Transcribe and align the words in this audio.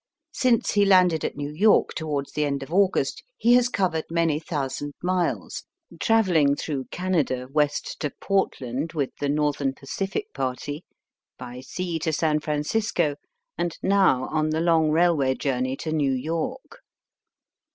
Since 0.33 0.71
he 0.71 0.83
landed 0.83 1.23
at 1.23 1.37
New 1.37 1.51
York 1.51 1.93
towards 1.93 2.31
the 2.31 2.43
end 2.43 2.63
of 2.63 2.73
August 2.73 3.21
he 3.37 3.53
has 3.53 3.69
covered 3.69 4.05
many 4.09 4.39
thousand 4.39 4.95
miles, 5.03 5.63
travelling 5.99 6.55
through 6.55 6.85
Canada 6.85 7.47
West 7.51 7.99
to 7.99 8.09
Portland 8.19 8.93
with 8.93 9.11
the 9.19 9.29
Northern 9.29 9.75
Pacific 9.75 10.33
party, 10.33 10.83
by 11.37 11.59
sea 11.59 11.99
to 11.99 12.11
San 12.11 12.39
Francisco, 12.39 13.15
and 13.59 13.77
now 13.83 14.27
on 14.31 14.49
the 14.49 14.59
long 14.59 14.89
railway 14.89 15.35
journey 15.35 15.77
to 15.77 15.91
New 15.91 16.13
York. 16.13 16.81